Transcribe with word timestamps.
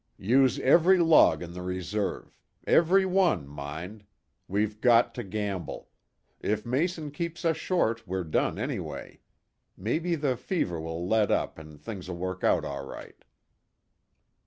"Use 0.17 0.57
every 0.57 0.97
log 0.97 1.43
in 1.43 1.53
the 1.53 1.61
reserve. 1.61 2.35
Every 2.65 3.05
one, 3.05 3.47
mind. 3.47 4.03
We've 4.47 4.81
got 4.81 5.13
to 5.13 5.23
gamble. 5.23 5.89
If 6.39 6.65
Mason 6.65 7.11
keeps 7.11 7.45
us 7.45 7.57
short 7.57 8.07
we're 8.07 8.23
done 8.23 8.57
anyway. 8.57 9.19
Maybe 9.77 10.15
the 10.15 10.35
fever 10.37 10.81
will 10.81 11.07
let 11.07 11.29
up, 11.29 11.59
and 11.59 11.79
things'll 11.79 12.15
work 12.17 12.43
out 12.43 12.65
all 12.65 12.83
right." 12.83 13.23